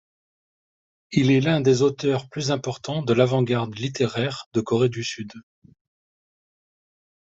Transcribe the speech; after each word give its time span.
Il 1.11 1.29
est 1.29 1.41
l'un 1.41 1.61
des 1.61 1.83
auteurs 1.83 2.27
plus 2.27 2.49
importants 2.49 3.03
de 3.03 3.13
l'avant-garde 3.13 3.77
littéraire 3.77 4.47
de 4.51 4.59
Corée 4.59 4.89
du 4.89 5.03
Sud. 5.03 5.31